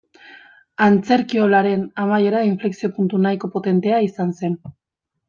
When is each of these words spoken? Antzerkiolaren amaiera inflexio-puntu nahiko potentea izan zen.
Antzerkiolaren 0.85 1.83
amaiera 2.03 2.39
inflexio-puntu 2.47 3.21
nahiko 3.27 3.51
potentea 3.57 4.01
izan 4.07 4.33
zen. 4.41 4.57